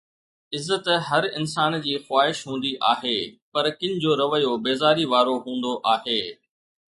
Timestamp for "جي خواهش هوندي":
1.85-2.71